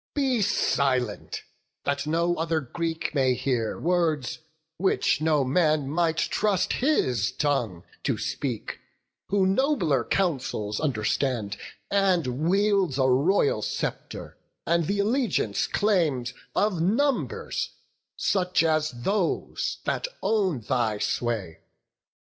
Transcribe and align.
Be 0.15 0.41
silent, 0.41 1.43
that 1.83 2.07
no 2.07 2.35
other 2.35 2.59
Greek 2.59 3.13
may 3.13 3.35
hear 3.35 3.77
Words, 3.79 4.39
which 4.77 5.21
no 5.21 5.43
man 5.43 5.87
might 5.91 6.17
trust 6.17 6.73
his 6.73 7.31
tongue 7.31 7.83
to 8.01 8.17
speak, 8.17 8.79
Who 9.27 9.45
nobler 9.45 10.03
counsels 10.03 10.79
understands, 10.79 11.55
and 11.91 12.49
wields 12.49 12.97
A 12.97 13.07
royal 13.07 13.61
sceptre, 13.61 14.39
and 14.65 14.87
th' 14.87 14.97
allegiance 14.99 15.67
claims 15.67 16.33
Of 16.55 16.81
numbers, 16.81 17.69
such 18.15 18.63
as 18.63 18.89
those 19.03 19.81
that 19.85 20.07
own 20.23 20.61
thy 20.61 20.97
sway. 20.97 21.59